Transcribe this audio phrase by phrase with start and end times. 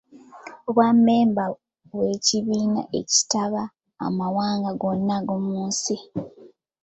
[0.67, 1.43] Obwammemba
[1.91, 3.63] bw’ekibiina ekitaba
[4.07, 5.95] amawanga gonna ag’omu nsi.